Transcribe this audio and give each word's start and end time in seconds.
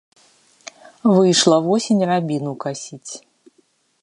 Выйшла 1.17 1.57
восень 1.67 2.03
рабіну 2.13 2.51
касіць. 2.65 3.11